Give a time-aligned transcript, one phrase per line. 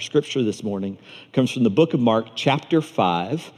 [0.00, 0.96] Our scripture this morning
[1.34, 3.52] comes from the book of Mark, chapter 5,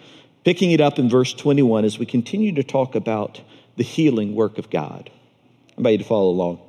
[0.45, 3.41] picking it up in verse 21 as we continue to talk about
[3.77, 5.09] the healing work of God.
[5.71, 6.61] I invite you to follow along.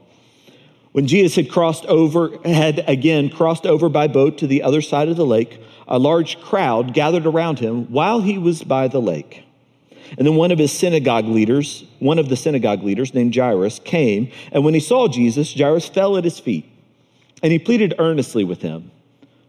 [0.91, 5.09] When Jesus had crossed over, had again crossed over by boat to the other side
[5.09, 9.43] of the lake, a large crowd gathered around him while he was by the lake.
[10.19, 14.31] And then one of his synagogue leaders, one of the synagogue leaders named Jairus, came,
[14.51, 16.69] and when he saw Jesus, Jairus fell at his feet,
[17.41, 18.91] and he pleaded earnestly with him,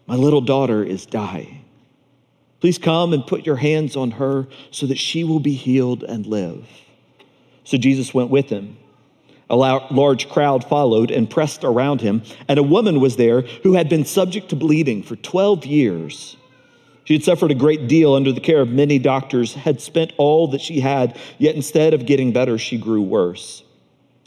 [0.07, 1.65] My little daughter is dying.
[2.61, 6.27] Please come and put your hands on her so that she will be healed and
[6.27, 6.67] live.
[7.65, 8.77] So Jesus went with him.
[9.51, 13.91] A large crowd followed and pressed around him, and a woman was there who had
[13.91, 16.37] been subject to bleeding for 12 years.
[17.05, 20.49] She had suffered a great deal under the care of many doctors, had spent all
[20.49, 23.63] that she had, yet instead of getting better, she grew worse.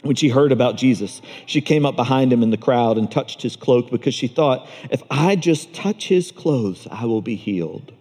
[0.02, 3.42] When she heard about Jesus, she came up behind him in the crowd and touched
[3.42, 7.92] his cloak because she thought, if I just touch his clothes, I will be healed.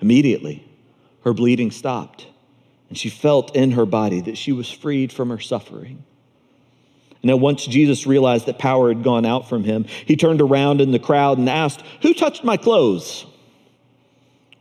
[0.00, 0.66] Immediately,
[1.24, 2.26] her bleeding stopped,
[2.88, 6.04] and she felt in her body that she was freed from her suffering.
[7.22, 10.92] Now, once Jesus realized that power had gone out from him, he turned around in
[10.92, 13.26] the crowd and asked, Who touched my clothes?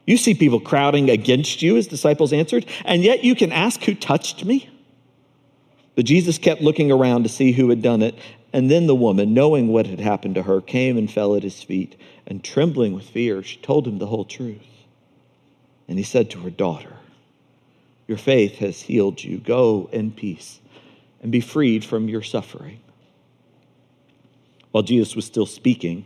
[0.07, 3.93] You see people crowding against you, his disciples answered, and yet you can ask, Who
[3.93, 4.69] touched me?
[5.95, 8.15] But Jesus kept looking around to see who had done it.
[8.51, 11.63] And then the woman, knowing what had happened to her, came and fell at his
[11.63, 11.95] feet.
[12.27, 14.65] And trembling with fear, she told him the whole truth.
[15.87, 16.97] And he said to her, Daughter,
[18.07, 19.37] your faith has healed you.
[19.39, 20.59] Go in peace
[21.21, 22.79] and be freed from your suffering.
[24.71, 26.05] While Jesus was still speaking,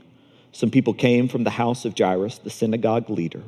[0.52, 3.44] some people came from the house of Jairus, the synagogue leader.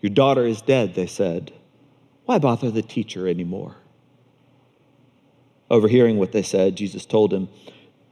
[0.00, 1.52] Your daughter is dead, they said.
[2.24, 3.76] Why bother the teacher anymore?
[5.70, 7.48] Overhearing what they said, Jesus told him,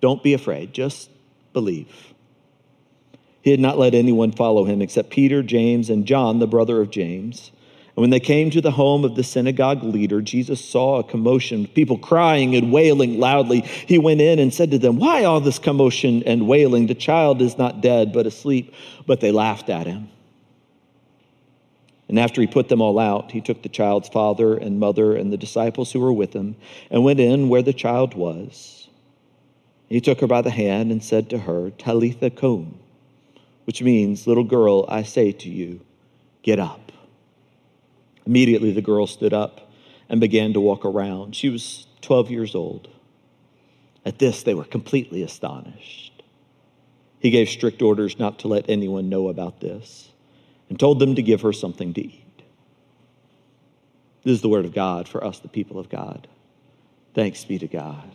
[0.00, 1.10] Don't be afraid, just
[1.52, 2.14] believe.
[3.42, 6.90] He had not let anyone follow him except Peter, James, and John, the brother of
[6.90, 7.52] James.
[7.96, 11.68] And when they came to the home of the synagogue leader, Jesus saw a commotion,
[11.68, 13.60] people crying and wailing loudly.
[13.60, 16.86] He went in and said to them, Why all this commotion and wailing?
[16.86, 18.74] The child is not dead, but asleep.
[19.06, 20.08] But they laughed at him.
[22.08, 25.32] And after he put them all out, he took the child's father and mother and
[25.32, 26.56] the disciples who were with him
[26.90, 28.88] and went in where the child was.
[29.88, 32.78] He took her by the hand and said to her, Talitha cum,
[33.64, 35.80] which means, Little girl, I say to you,
[36.42, 36.92] get up.
[38.26, 39.70] Immediately the girl stood up
[40.08, 41.34] and began to walk around.
[41.36, 42.88] She was 12 years old.
[44.04, 46.22] At this, they were completely astonished.
[47.18, 50.10] He gave strict orders not to let anyone know about this
[50.68, 52.42] and told them to give her something to eat.
[54.24, 56.26] This is the word of God for us, the people of God.
[57.14, 58.10] Thanks be to God.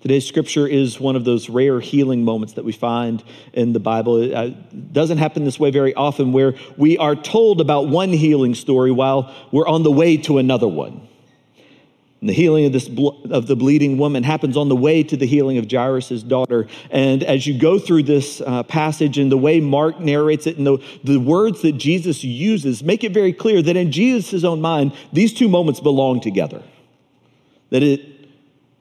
[0.00, 4.16] Today's scripture is one of those rare healing moments that we find in the Bible.
[4.16, 4.48] It uh,
[4.92, 9.34] doesn't happen this way very often, where we are told about one healing story while
[9.52, 11.06] we're on the way to another one.
[12.20, 12.88] And the healing of, this,
[13.30, 16.66] of the bleeding woman happens on the way to the healing of Jairus' daughter.
[16.90, 20.66] And as you go through this uh, passage and the way Mark narrates it and
[20.66, 24.92] the, the words that Jesus uses, make it very clear that in Jesus' own mind,
[25.12, 26.62] these two moments belong together.
[27.70, 28.28] That, it,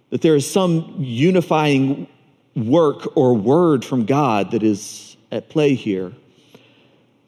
[0.09, 2.07] that there is some unifying
[2.55, 6.11] work or word from God that is at play here.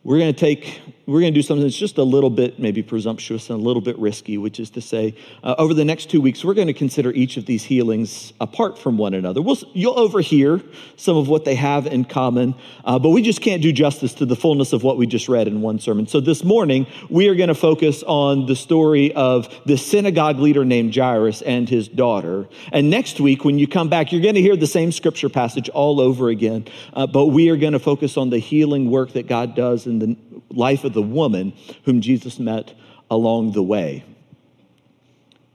[0.03, 2.81] We're going to take we're going to do something that's just a little bit maybe
[2.81, 6.21] presumptuous and a little bit risky, which is to say, uh, over the next two
[6.21, 9.41] weeks, we're going to consider each of these healings apart from one another.
[9.41, 10.61] We'll, you'll overhear
[10.95, 12.55] some of what they have in common,
[12.85, 15.47] uh, but we just can't do justice to the fullness of what we just read
[15.47, 16.07] in one sermon.
[16.07, 20.63] So this morning, we are going to focus on the story of the synagogue leader
[20.63, 22.47] named Jairus and his daughter.
[22.71, 25.67] And next week, when you come back, you're going to hear the same scripture passage
[25.69, 29.27] all over again, uh, but we are going to focus on the healing work that
[29.27, 30.15] God does in the
[30.49, 31.53] life of the woman
[31.85, 32.73] whom Jesus met
[33.09, 34.03] along the way.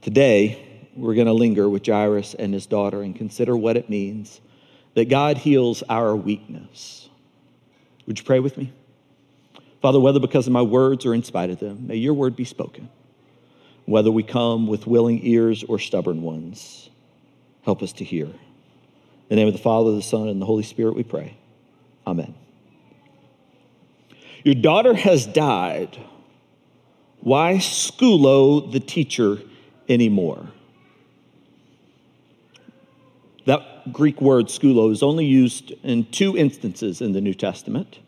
[0.03, 0.62] Today,
[0.95, 4.41] we're going to linger with Jairus and his daughter and consider what it means
[4.95, 7.09] that God heals our weakness.
[8.06, 8.73] Would you pray with me?
[9.82, 12.44] Father, whether because of my words or in spite of them, may your word be
[12.44, 12.88] spoken.
[13.85, 16.88] Whether we come with willing ears or stubborn ones,
[17.62, 18.26] help us to hear.
[18.26, 18.35] In
[19.29, 21.37] the name of the Father, the Son, and the Holy Spirit, we pray.
[22.06, 22.35] Amen.
[24.46, 25.98] Your daughter has died.
[27.19, 29.40] Why skulo the teacher
[29.88, 30.52] anymore?
[33.46, 37.98] That Greek word skulo is only used in two instances in the New Testament.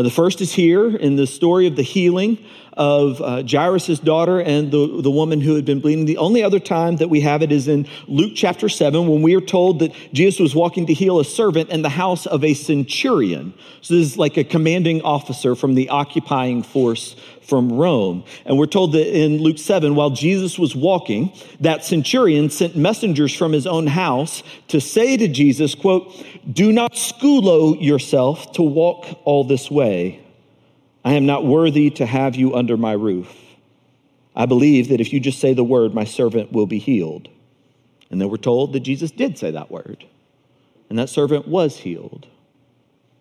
[0.00, 2.42] Uh, the first is here in the story of the healing
[2.72, 6.06] of uh, Jairus' daughter and the, the woman who had been bleeding.
[6.06, 9.34] The only other time that we have it is in Luke chapter 7 when we
[9.34, 12.54] are told that Jesus was walking to heal a servant in the house of a
[12.54, 13.52] centurion.
[13.82, 17.14] So this is like a commanding officer from the occupying force
[17.50, 18.24] from Rome.
[18.46, 23.36] And we're told that in Luke 7, while Jesus was walking, that centurion sent messengers
[23.36, 26.10] from his own house to say to Jesus, quote,
[26.50, 30.24] do not skulo yourself to walk all this way.
[31.04, 33.34] I am not worthy to have you under my roof.
[34.34, 37.28] I believe that if you just say the word, my servant will be healed.
[38.10, 40.04] And then we're told that Jesus did say that word,
[40.88, 42.26] and that servant was healed.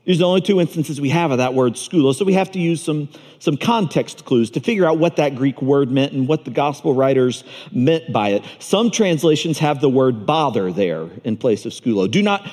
[0.06, 2.52] These are the only two instances we have of that word skulo, so we have
[2.52, 6.28] to use some, some context clues to figure out what that Greek word meant and
[6.28, 8.44] what the gospel writers meant by it.
[8.60, 12.10] Some translations have the word bother there in place of skulo.
[12.10, 12.50] Do not,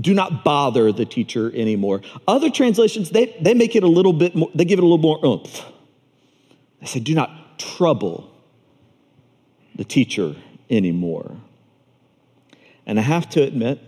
[0.00, 2.02] do not bother the teacher anymore.
[2.28, 4.98] Other translations, they, they make it a little bit more, they give it a little
[4.98, 5.64] more oomph.
[6.80, 8.30] They say, do not trouble
[9.76, 10.34] the teacher
[10.68, 11.36] anymore.
[12.84, 13.78] And I have to admit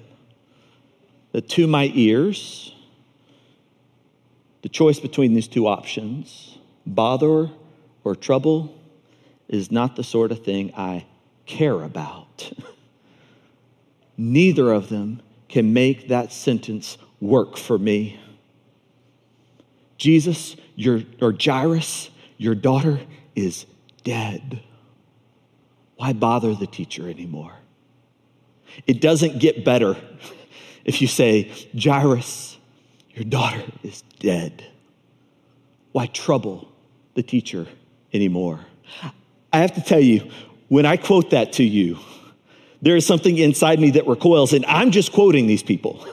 [1.32, 2.71] that to my ears,
[4.62, 7.50] the choice between these two options, bother
[8.04, 8.74] or trouble,
[9.48, 11.04] is not the sort of thing I
[11.46, 12.52] care about.
[14.16, 18.18] Neither of them can make that sentence work for me.
[19.98, 23.00] Jesus, your, or Jairus, your daughter
[23.36, 23.66] is
[24.04, 24.62] dead.
[25.96, 27.54] Why bother the teacher anymore?
[28.86, 29.96] It doesn't get better
[30.84, 32.58] if you say, Jairus,
[33.14, 34.64] your daughter is dead.
[35.92, 36.70] Why trouble
[37.14, 37.66] the teacher
[38.12, 38.60] anymore?
[39.52, 40.30] I have to tell you,
[40.68, 41.98] when I quote that to you,
[42.80, 46.06] there is something inside me that recoils, and I'm just quoting these people.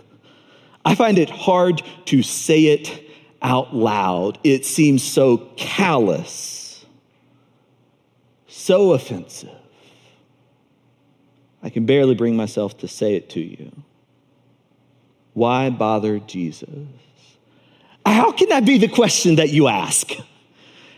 [0.85, 3.09] I find it hard to say it
[3.41, 4.37] out loud.
[4.43, 6.85] It seems so callous,
[8.47, 9.49] so offensive.
[11.63, 13.71] I can barely bring myself to say it to you.
[15.39, 16.67] Why bother Jesus?
[18.05, 20.11] How can that be the question that you ask?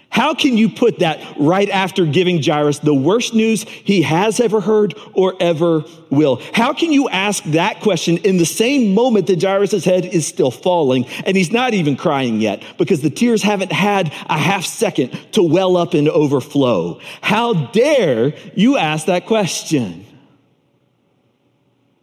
[0.09, 4.59] How can you put that right after giving Jairus the worst news he has ever
[4.59, 6.41] heard or ever will?
[6.55, 10.49] How can you ask that question in the same moment that Jairus' head is still
[10.49, 15.11] falling and he's not even crying yet because the tears haven't had a half second
[15.33, 16.99] to well up and overflow?
[17.21, 20.03] How dare you ask that question?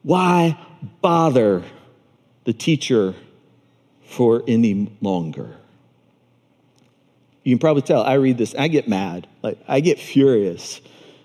[0.05, 0.56] Why
[1.02, 1.64] bother
[2.49, 3.15] the teacher
[4.06, 5.55] for any longer.
[7.43, 9.29] You can probably tell I read this, I get mad.
[9.43, 10.81] Like I get furious.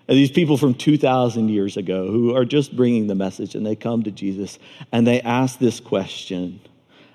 [0.10, 3.78] And these people from 2,000 years ago who are just bringing the message and they
[3.78, 4.60] come to Jesus
[4.92, 6.60] and they ask this question.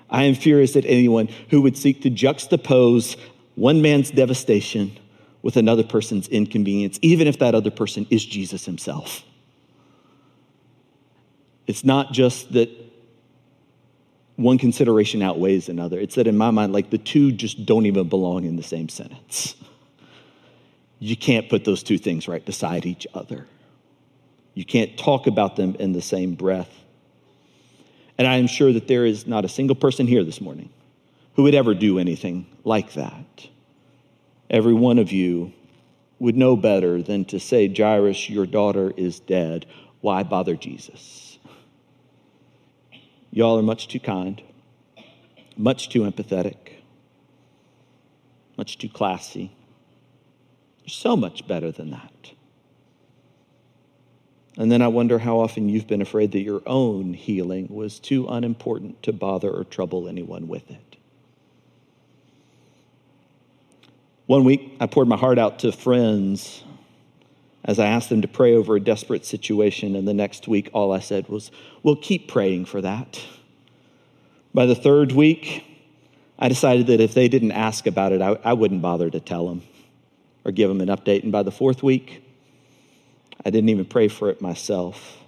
[0.09, 3.15] I am furious at anyone who would seek to juxtapose
[3.53, 4.97] one man's devastation
[5.43, 9.21] with another person's inconvenience, even if that other person is Jesus himself.
[11.67, 12.88] It's not just that
[14.39, 15.99] one consideration outweighs another.
[15.99, 18.87] It's that in my mind, like the two just don't even belong in the same
[18.87, 19.55] sentence.
[20.99, 23.47] You can't put those two things right beside each other.
[24.53, 26.73] You can't talk about them in the same breath.
[28.17, 30.69] And I am sure that there is not a single person here this morning
[31.35, 33.47] who would ever do anything like that.
[34.49, 35.53] Every one of you
[36.17, 39.65] would know better than to say, Jairus, your daughter is dead.
[40.01, 41.28] Why bother Jesus?
[43.31, 44.41] Y'all are much too kind,
[45.55, 46.55] much too empathetic,
[48.57, 49.51] much too classy.
[50.83, 52.31] You're so much better than that.
[54.57, 58.27] And then I wonder how often you've been afraid that your own healing was too
[58.27, 60.97] unimportant to bother or trouble anyone with it.
[64.25, 66.63] One week, I poured my heart out to friends
[67.69, 69.95] as I asked them to pray over a desperate situation.
[69.95, 71.51] And the next week, all I said was,
[71.83, 73.21] We'll keep praying for that.
[74.55, 75.63] By the third week,
[76.39, 79.47] I decided that if they didn't ask about it, I, I wouldn't bother to tell
[79.47, 79.61] them
[80.43, 81.21] or give them an update.
[81.21, 82.23] And by the fourth week,
[83.45, 85.19] I didn't even pray for it myself.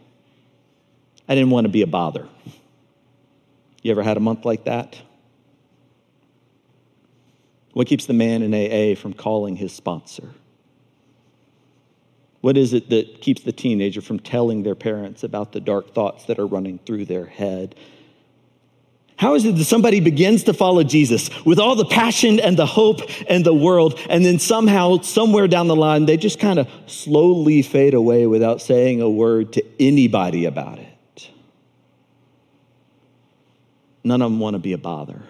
[1.29, 2.27] I didn't want to be a bother.
[3.83, 4.99] You ever had a month like that?
[7.73, 10.33] What keeps the man in AA from calling his sponsor?
[12.41, 16.25] What is it that keeps the teenager from telling their parents about the dark thoughts
[16.25, 17.75] that are running through their head?
[19.15, 22.65] How is it that somebody begins to follow Jesus with all the passion and the
[22.65, 26.67] hope and the world, and then somehow, somewhere down the line, they just kind of
[26.87, 31.29] slowly fade away without saying a word to anybody about it?
[34.03, 35.21] None of them want to be a bother.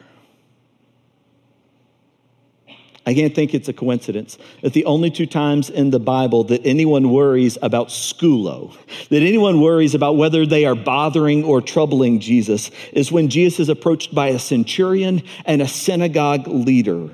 [3.11, 6.65] I can't think it's a coincidence that the only two times in the Bible that
[6.65, 8.73] anyone worries about skulo,
[9.09, 13.67] that anyone worries about whether they are bothering or troubling Jesus, is when Jesus is
[13.67, 17.09] approached by a centurion and a synagogue leader.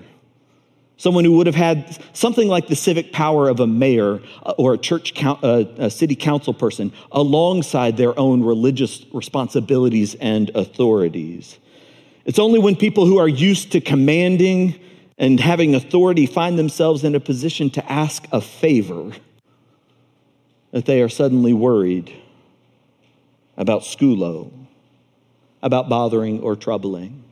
[0.97, 4.75] Someone who would have had something like the civic power of a mayor uh, or
[4.75, 11.57] a church, uh, a city council person alongside their own religious responsibilities and authorities.
[12.25, 14.79] It's only when people who are used to commanding
[15.17, 19.11] and having authority find themselves in a position to ask a favor
[20.71, 22.13] that they are suddenly worried
[23.57, 24.51] about skulo,
[25.63, 27.23] about bothering or troubling.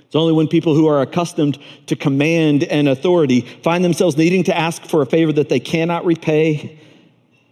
[0.00, 4.56] It's only when people who are accustomed to command and authority find themselves needing to
[4.56, 6.78] ask for a favor that they cannot repay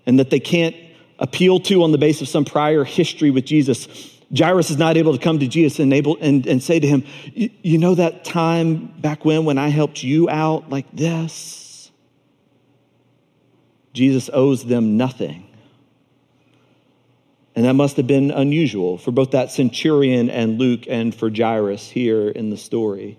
[0.07, 0.77] and that they can't
[1.19, 5.13] appeal to on the basis of some prior history with Jesus Jairus is not able
[5.13, 7.05] to come to Jesus and, able, and, and say to him,
[7.35, 11.91] You know that time back when, when I helped you out like this?
[13.93, 15.45] Jesus owes them nothing.
[17.55, 21.89] And that must have been unusual for both that centurion and Luke and for Jairus
[21.89, 23.19] here in the story.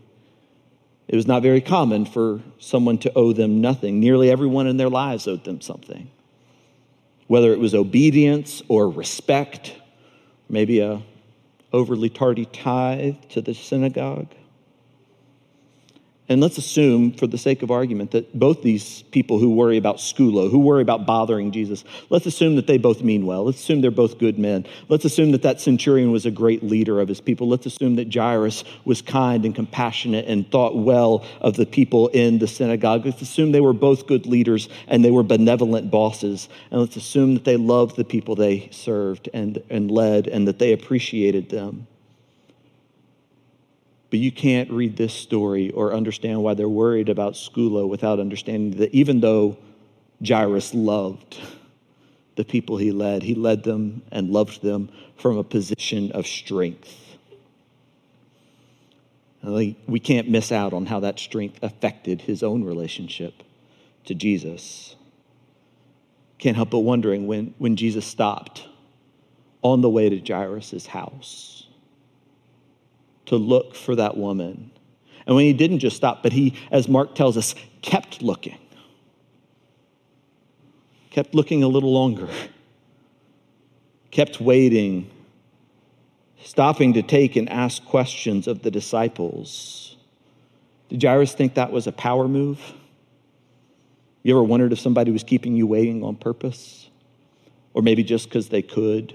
[1.08, 4.00] It was not very common for someone to owe them nothing.
[4.00, 6.12] Nearly everyone in their lives owed them something,
[7.28, 9.74] whether it was obedience or respect
[10.50, 11.02] maybe a
[11.74, 14.34] overly tardy tithe to the synagogue.
[16.30, 19.98] And let's assume, for the sake of argument, that both these people who worry about
[19.98, 23.46] skulo, who worry about bothering Jesus, let's assume that they both mean well.
[23.46, 24.66] Let's assume they're both good men.
[24.90, 27.48] Let's assume that that centurion was a great leader of his people.
[27.48, 32.40] Let's assume that Jairus was kind and compassionate and thought well of the people in
[32.40, 33.06] the synagogue.
[33.06, 36.50] Let's assume they were both good leaders and they were benevolent bosses.
[36.72, 40.60] And let's assume that they loved the people they served and, and led and that
[40.60, 41.88] they appreciated them.
[44.10, 48.80] But you can't read this story or understand why they're worried about Skulo without understanding
[48.80, 49.58] that even though
[50.26, 51.38] Jairus loved
[52.36, 56.96] the people he led, he led them and loved them from a position of strength.
[59.44, 63.44] We can't miss out on how that strength affected his own relationship
[64.06, 64.96] to Jesus.
[66.38, 68.68] Can't help but wondering when, when Jesus stopped
[69.62, 71.57] on the way to Jairus' house
[73.28, 74.72] to look for that woman.
[75.26, 78.58] And when he didn't just stop, but he, as Mark tells us, kept looking,
[81.12, 82.30] kept looking a little longer,
[84.12, 85.10] kept waiting,
[86.44, 89.98] stopping to take and ask questions of the disciples.
[90.90, 92.62] Did Jairus think that was a power move?
[94.24, 96.90] You ever wondered if somebody was keeping you waiting on purpose?
[97.74, 99.14] Or maybe just because they could?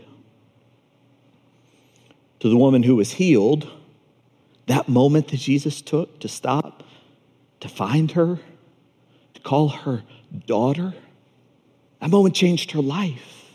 [2.40, 3.70] To the woman who was healed,
[4.72, 6.82] that moment that Jesus took to stop,
[7.60, 8.38] to find her,
[9.34, 10.02] to call her
[10.46, 10.94] daughter,
[12.00, 13.50] that moment changed her life.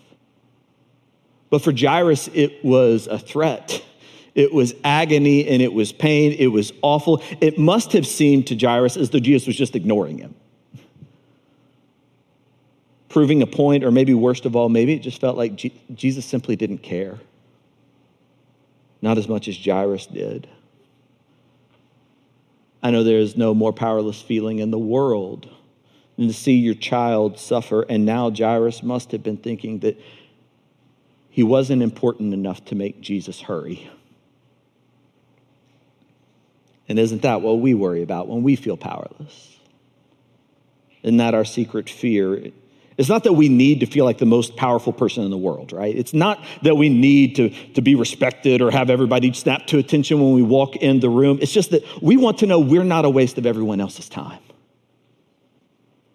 [1.50, 3.84] But for Jairus, it was a threat.
[4.36, 6.36] It was agony and it was pain.
[6.38, 7.24] It was awful.
[7.42, 10.36] It must have seemed to Jairus as though Jesus was just ignoring him.
[13.10, 15.56] Proving a point, or maybe worst of all, maybe it just felt like
[15.96, 17.18] Jesus simply didn't care.
[19.02, 20.48] Not as much as Jairus did.
[22.82, 25.50] I know there is no more powerless feeling in the world
[26.18, 27.84] than to see your child suffer.
[27.84, 30.00] And now Jairus must have been thinking that
[31.30, 33.90] he wasn't important enough to make Jesus hurry.
[36.90, 39.60] And isn't that what we worry about when we feel powerless?
[41.04, 42.52] Isn't that our secret fear?
[42.98, 45.72] It's not that we need to feel like the most powerful person in the world,
[45.72, 45.96] right?
[45.96, 50.20] It's not that we need to, to be respected or have everybody snap to attention
[50.20, 51.38] when we walk in the room.
[51.40, 54.40] It's just that we want to know we're not a waste of everyone else's time.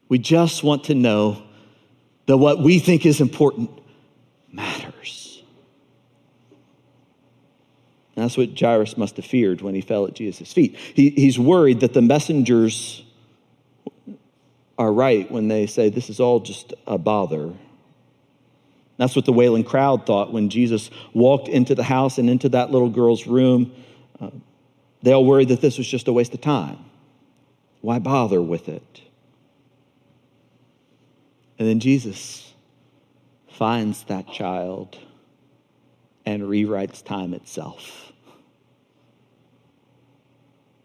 [0.08, 1.42] We just want to know
[2.26, 3.70] that what we think is important
[4.50, 5.42] matters.
[8.16, 10.76] And that's what Jairus must have feared when he fell at Jesus' feet.
[10.76, 13.04] He, he's worried that the messengers
[14.82, 17.52] are right when they say this is all just a bother.
[18.96, 22.70] That's what the wailing crowd thought when Jesus walked into the house and into that
[22.72, 23.72] little girl's room.
[24.20, 24.30] Uh,
[25.02, 26.78] they all worried that this was just a waste of time.
[27.80, 29.02] Why bother with it?
[31.58, 32.52] And then Jesus
[33.48, 34.98] finds that child
[36.26, 38.11] and rewrites time itself.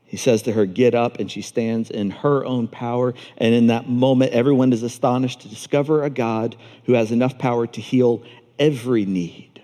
[0.08, 3.14] He says to her, Get up, and she stands in her own power.
[3.38, 7.68] And in that moment, everyone is astonished to discover a God who has enough power
[7.68, 8.24] to heal
[8.58, 9.62] every need,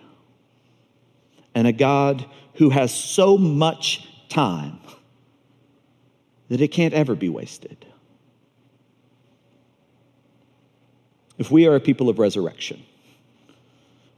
[1.56, 4.80] and a God who has so much time
[6.50, 7.86] that it can't ever be wasted.
[11.38, 12.84] If we are a people of resurrection,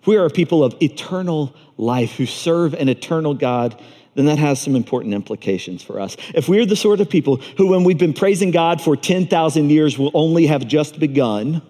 [0.07, 3.81] we are a people of eternal life who serve an eternal God,
[4.15, 6.15] then that has some important implications for us.
[6.33, 9.97] If we're the sort of people who, when we've been praising God for 10,000 years,
[9.97, 11.61] will only have just begun,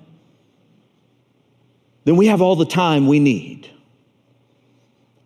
[2.04, 3.70] then we have all the time we need.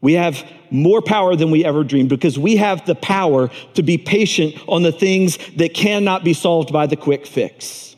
[0.01, 3.97] We have more power than we ever dreamed because we have the power to be
[3.97, 7.97] patient on the things that cannot be solved by the quick fix.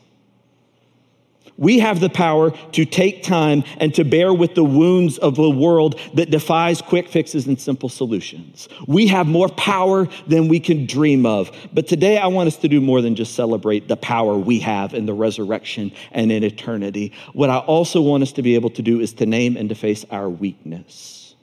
[1.58, 5.50] We have the power to take time and to bear with the wounds of a
[5.50, 8.68] world that defies quick fixes and simple solutions.
[8.86, 11.50] We have more power than we can dream of.
[11.72, 14.94] But today I want us to do more than just celebrate the power we have
[14.94, 17.12] in the resurrection and in eternity.
[17.32, 19.74] What I also want us to be able to do is to name and to
[19.74, 21.34] face our weakness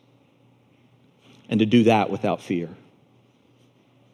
[1.50, 2.70] and to do that without fear.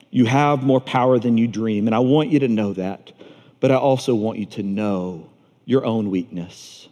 [0.10, 3.12] You have more power than you dream, and I want you to know that,
[3.60, 5.30] but I also want you to know
[5.65, 6.88] your own weakness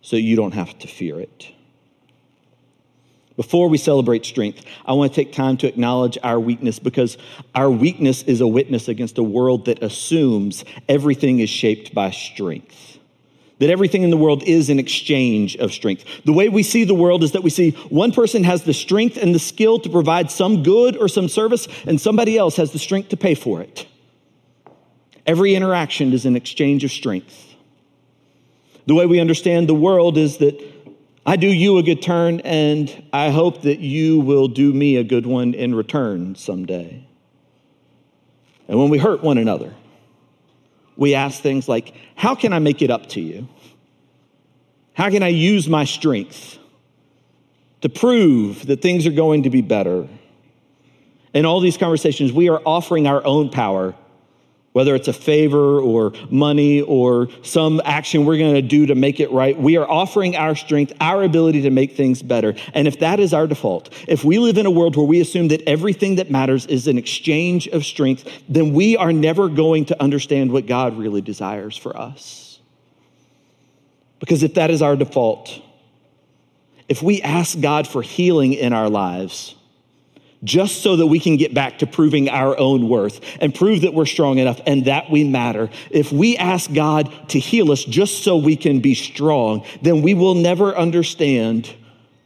[0.00, 1.50] so you don't have to fear it.
[3.36, 7.18] Before we celebrate strength, I want to take time to acknowledge our weakness because
[7.54, 12.98] our weakness is a witness against a world that assumes everything is shaped by strength.
[13.58, 16.04] That everything in the world is an exchange of strength.
[16.24, 19.16] The way we see the world is that we see one person has the strength
[19.16, 22.78] and the skill to provide some good or some service, and somebody else has the
[22.78, 23.86] strength to pay for it.
[25.26, 27.53] Every interaction is an exchange of strength.
[28.86, 30.60] The way we understand the world is that
[31.26, 35.04] I do you a good turn, and I hope that you will do me a
[35.04, 37.06] good one in return someday.
[38.68, 39.74] And when we hurt one another,
[40.96, 43.48] we ask things like, How can I make it up to you?
[44.92, 46.58] How can I use my strength
[47.80, 50.06] to prove that things are going to be better?
[51.32, 53.94] In all these conversations, we are offering our own power
[54.74, 59.20] whether it's a favor or money or some action we're going to do to make
[59.20, 62.56] it right, we are offering our strength, our ability to make things better.
[62.74, 65.46] And if that is our default, if we live in a world where we assume
[65.48, 70.02] that everything that matters is an exchange of strength, then we are never going to
[70.02, 72.58] understand what God really desires for us.
[74.18, 75.62] Because if that is our default,
[76.88, 79.54] if we ask God for healing in our lives,
[80.44, 83.94] just so that we can get back to proving our own worth and prove that
[83.94, 85.70] we're strong enough and that we matter.
[85.90, 90.14] If we ask God to heal us just so we can be strong, then we
[90.14, 91.74] will never understand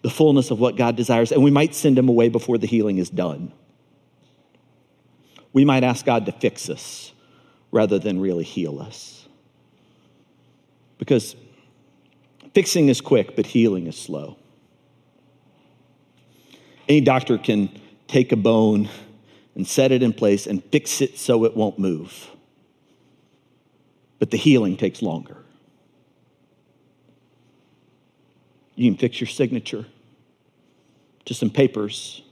[0.02, 2.98] the fullness of what God desires, and we might send him away before the healing
[2.98, 3.52] is done.
[5.52, 7.12] We might ask God to fix us
[7.72, 9.26] rather than really heal us.
[10.98, 11.34] Because
[12.54, 14.36] fixing is quick, but healing is slow.
[16.88, 17.68] Any doctor can
[18.08, 18.88] take a bone
[19.54, 22.30] and set it in place and fix it so it won't move.
[24.18, 25.36] But the healing takes longer.
[28.74, 29.86] You can fix your signature
[31.24, 32.22] to some papers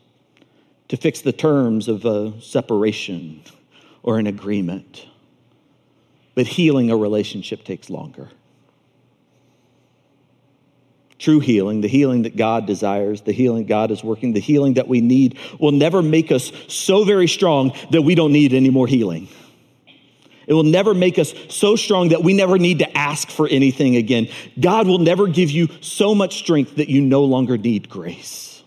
[0.88, 3.42] to fix the terms of a separation
[4.02, 5.06] or an agreement.
[6.34, 8.30] But healing a relationship takes longer.
[11.18, 14.86] True healing, the healing that God desires, the healing God is working, the healing that
[14.86, 18.86] we need will never make us so very strong that we don't need any more
[18.86, 19.28] healing.
[20.46, 23.96] It will never make us so strong that we never need to ask for anything
[23.96, 24.28] again.
[24.60, 28.62] God will never give you so much strength that you no longer need grace.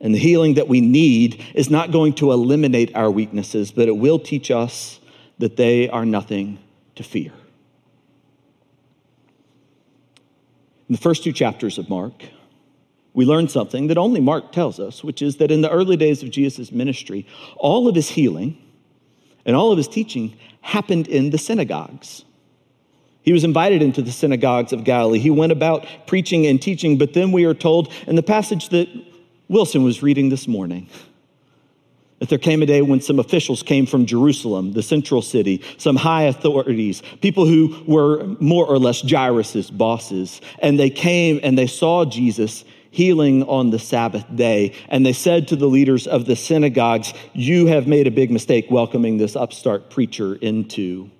[0.00, 3.96] And the healing that we need is not going to eliminate our weaknesses, but it
[3.96, 5.00] will teach us
[5.38, 6.58] that they are nothing
[6.94, 7.32] to fear.
[10.88, 12.12] In the first two chapters of Mark,
[13.12, 16.22] we learn something that only Mark tells us, which is that in the early days
[16.22, 18.58] of Jesus' ministry, all of his healing
[19.44, 22.24] and all of his teaching happened in the synagogues.
[23.22, 25.18] He was invited into the synagogues of Galilee.
[25.18, 28.88] He went about preaching and teaching, but then we are told in the passage that
[29.48, 30.88] Wilson was reading this morning
[32.18, 35.96] that there came a day when some officials came from Jerusalem, the central city, some
[35.96, 41.66] high authorities, people who were more or less Jairus' bosses, and they came and they
[41.66, 44.72] saw Jesus healing on the Sabbath day.
[44.88, 48.70] And they said to the leaders of the synagogues, You have made a big mistake
[48.70, 51.10] welcoming this upstart preacher into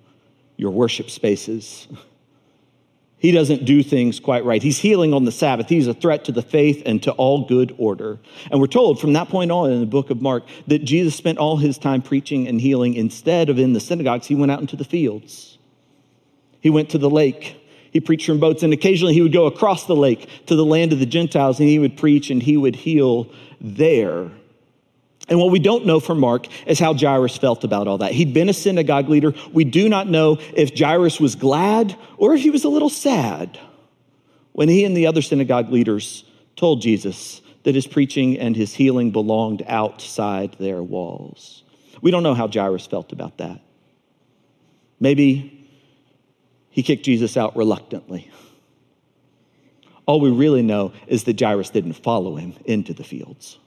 [0.57, 1.87] your worship spaces.
[3.19, 4.61] He doesn't do things quite right.
[4.61, 5.69] He's healing on the Sabbath.
[5.69, 8.19] He's a threat to the faith and to all good order.
[8.51, 11.39] And we're told from that point on in the book of Mark that Jesus spent
[11.39, 12.93] all his time preaching and healing.
[12.93, 15.57] Instead of in the synagogues, he went out into the fields.
[16.61, 17.59] He went to the lake.
[17.91, 18.61] He preached from boats.
[18.61, 21.67] And occasionally he would go across the lake to the land of the Gentiles and
[21.67, 24.29] he would preach and he would heal there.
[25.29, 28.13] And what we don't know from Mark is how Jairus felt about all that.
[28.13, 29.33] He'd been a synagogue leader.
[29.51, 33.59] We do not know if Jairus was glad or if he was a little sad
[34.53, 36.23] when he and the other synagogue leaders
[36.55, 41.63] told Jesus that his preaching and his healing belonged outside their walls.
[42.01, 43.59] We don't know how Jairus felt about that.
[44.99, 45.69] Maybe
[46.69, 48.31] he kicked Jesus out reluctantly.
[50.05, 53.59] All we really know is that Jairus didn't follow him into the fields.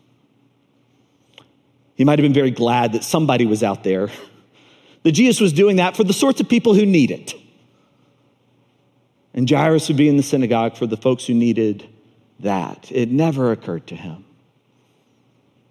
[2.00, 4.08] He might have been very glad that somebody was out there,
[5.02, 7.34] that Jesus was doing that for the sorts of people who need it.
[9.34, 11.86] And Jairus would be in the synagogue for the folks who needed
[12.38, 12.90] that.
[12.90, 14.24] It never occurred to him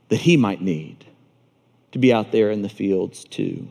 [0.09, 1.03] that he might need
[1.93, 3.67] to be out there in the fields too.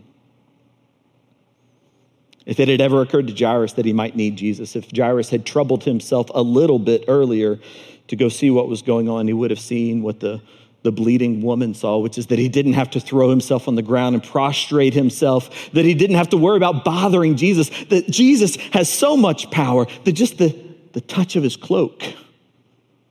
[2.44, 5.46] If it had ever occurred to Jairus that he might need Jesus, if Jairus had
[5.46, 7.60] troubled himself a little bit earlier
[8.08, 10.42] to go see what was going on, he would have seen what the
[10.82, 13.82] the bleeding woman saw, which is that he didn't have to throw himself on the
[13.82, 18.56] ground and prostrate himself, that he didn't have to worry about bothering Jesus, that Jesus
[18.72, 20.56] has so much power that just the,
[20.92, 22.02] the touch of his cloak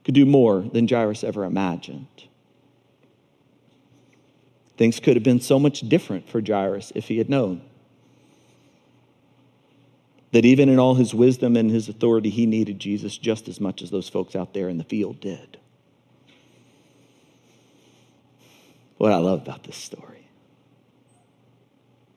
[0.04, 2.06] could do more than Jairus ever imagined.
[4.78, 7.62] Things could have been so much different for Jairus if he had known
[10.32, 13.82] that even in all his wisdom and his authority, he needed Jesus just as much
[13.82, 15.57] as those folks out there in the field did.
[18.98, 20.28] What I love about this story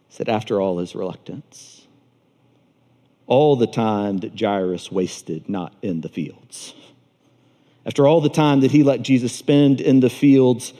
[0.09, 1.87] is that after all his reluctance,
[3.27, 6.73] all the time that Jairus wasted not in the fields,
[7.85, 10.73] after all the time that he let Jesus spend in the fields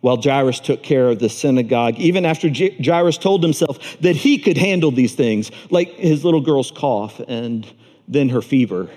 [0.00, 4.56] while Jairus took care of the synagogue, even after Jairus told himself that he could
[4.56, 7.66] handle these things, like his little girl's cough and
[8.06, 8.88] then her fever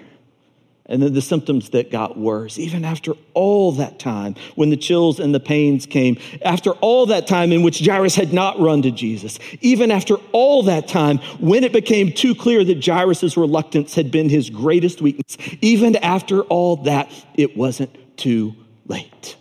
[0.92, 5.22] and then the symptoms that got worse, even after all that time, when the chills
[5.22, 8.92] and the pains came, after all that time in which Jairus had not run to
[8.92, 14.12] Jesus, even after all that time, when it became too clear that Jairus' reluctance had
[14.12, 18.54] been his greatest weakness, even after all that, it wasn't too
[18.86, 19.38] late.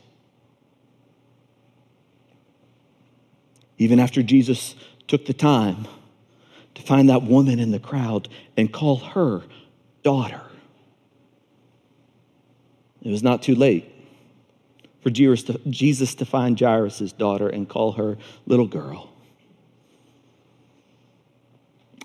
[3.77, 4.77] Even after Jesus
[5.09, 5.89] took the time
[6.77, 9.43] to find that woman in the crowd and call her
[10.05, 10.43] daughter
[13.03, 13.93] it was not too late
[15.03, 19.11] for Jesus to find Jairus' daughter and call her little girl.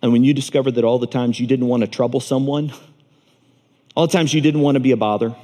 [0.02, 2.72] And when you discover that all the times you didn't want to trouble someone,
[3.96, 5.36] all the times you didn't want to be a bother,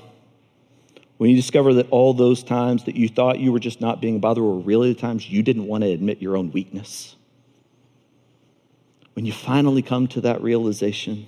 [1.17, 4.15] when you discover that all those times that you thought you were just not being
[4.15, 7.15] a bother were really the times you didn't want to admit your own weakness,
[9.13, 11.27] when you finally come to that realization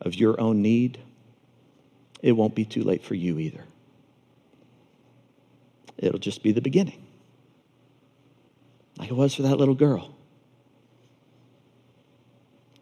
[0.00, 0.98] of your own need,
[2.22, 3.64] it won't be too late for you either.
[5.98, 7.06] It'll just be the beginning,
[8.98, 10.14] like it was for that little girl.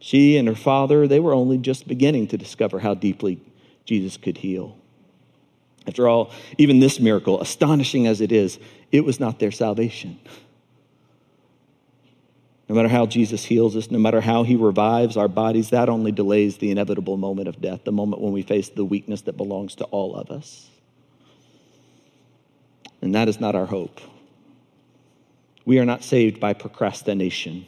[0.01, 3.41] She and her father, they were only just beginning to discover how deeply
[3.87, 4.77] Jesus could heal.
[5.87, 8.59] After all, even this miracle, astonishing as it is,
[8.91, 10.19] it was not their salvation.
[12.69, 16.13] No matter how Jesus heals us, no matter how he revives our bodies, that only
[16.13, 19.75] delays the inevitable moment of death, the moment when we face the weakness that belongs
[19.77, 20.71] to all of us.
[23.03, 24.01] And that is not our hope.
[25.67, 27.67] We are not saved by procrastination,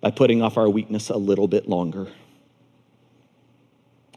[0.00, 2.08] by putting off our weakness a little bit longer.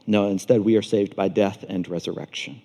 [0.06, 2.62] No, instead, we are saved by death and resurrection.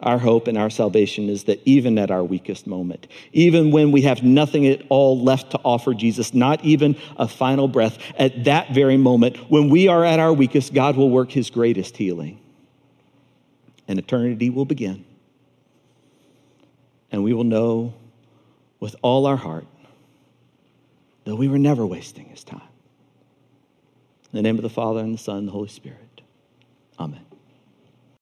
[0.00, 4.02] Our hope and our salvation is that even at our weakest moment, even when we
[4.02, 8.72] have nothing at all left to offer Jesus, not even a final breath, at that
[8.72, 12.38] very moment, when we are at our weakest, God will work his greatest healing.
[13.88, 15.04] And eternity will begin.
[17.10, 17.94] And we will know
[18.78, 19.66] with all our heart
[21.24, 22.60] that we were never wasting his time.
[24.32, 26.20] In the name of the Father, and the Son, and the Holy Spirit.
[27.00, 27.27] Amen.